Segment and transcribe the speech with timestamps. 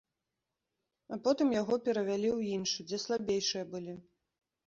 [1.17, 3.93] А потым яго перавялі ў іншы, дзе слабейшыя былі.